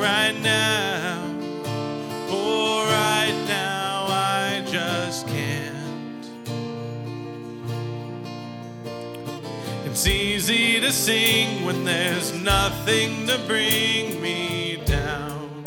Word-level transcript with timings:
Right 0.00 0.34
now, 0.42 1.22
oh, 2.30 2.86
right 2.86 3.44
now, 3.46 4.06
I 4.08 4.64
just 4.66 5.26
can't. 5.26 6.26
It's 9.84 10.06
easy 10.06 10.80
to 10.80 10.90
sing 10.90 11.66
when 11.66 11.84
there's 11.84 12.32
nothing 12.32 13.26
to 13.26 13.38
bring 13.46 14.22
me 14.22 14.82
down. 14.86 15.64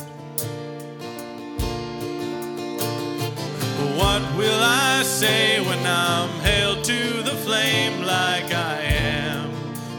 But 3.77 3.89
what 3.99 4.21
will 4.35 4.63
I 4.63 5.03
say 5.03 5.61
when 5.61 5.85
I'm 5.85 6.29
held 6.39 6.83
to 6.85 7.21
the 7.21 7.35
flame 7.45 8.01
like 8.01 8.51
I 8.51 8.81
am 8.81 9.51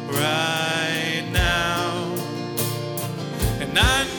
right 0.08 1.24
now? 1.30 2.14
And 3.60 3.78
I 3.78 4.13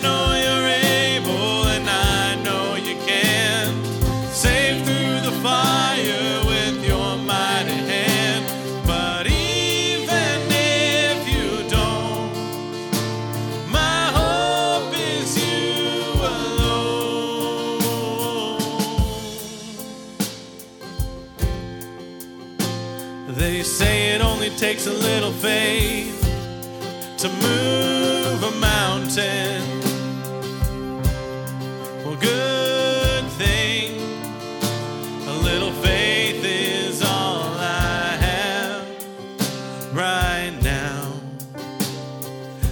takes 24.57 24.87
a 24.87 24.93
little 24.93 25.33
faith 25.33 26.21
to 27.17 27.27
move 27.27 28.41
a 28.41 28.51
mountain. 28.59 29.61
Well, 32.05 32.15
good 32.15 33.25
thing 33.31 33.99
a 35.27 35.33
little 35.43 35.73
faith 35.83 36.41
is 36.45 37.01
all 37.01 37.43
I 37.57 38.17
have 38.21 38.87
right 39.93 40.57
now. 40.63 41.13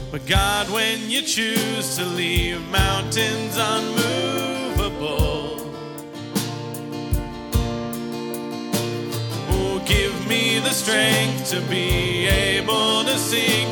But 0.09 0.25
God, 0.25 0.69
when 0.69 1.09
you 1.09 1.21
choose 1.21 1.97
to 1.97 2.05
leave 2.05 2.61
mountains 2.69 3.57
unmovable, 3.57 4.42
strength 10.73 11.51
to 11.51 11.61
be 11.69 12.25
able 12.25 13.03
to 13.03 13.17
sing. 13.17 13.62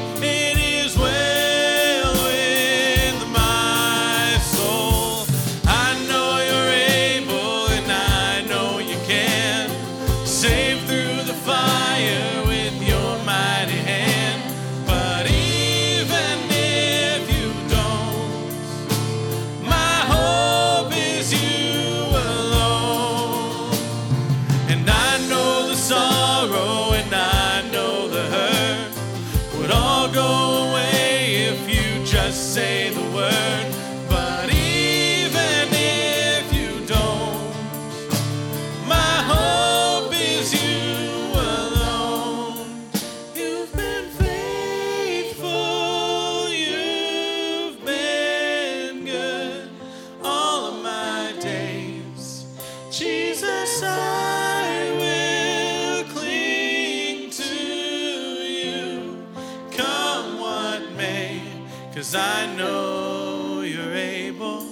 Cause 62.01 62.15
I 62.15 62.47
know 62.55 63.61
you're 63.61 63.93
able, 63.93 64.65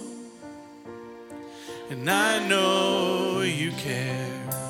and 1.91 2.09
I 2.09 2.47
know 2.47 3.41
you 3.41 3.69
care. 3.73 4.69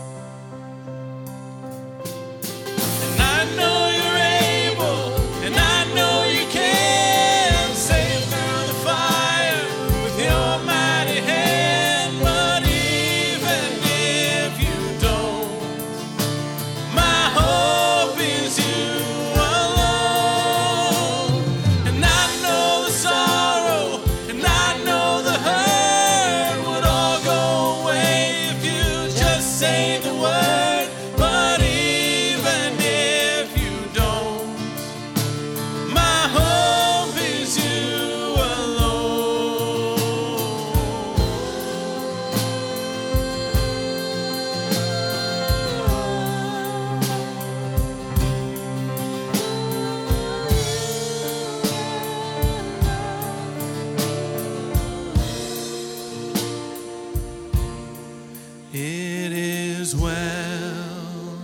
It 58.71 59.31
is 59.31 59.95
well 59.95 61.39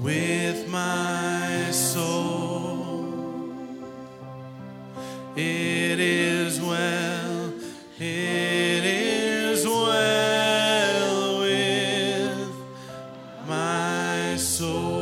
with 0.00 0.68
my 0.68 1.70
soul. 1.70 3.54
It 5.36 6.00
is 6.00 6.60
well. 6.60 7.52
It 8.00 8.84
is 8.84 9.64
well 9.64 11.42
with 11.42 12.50
my 13.46 14.34
soul. 14.34 14.97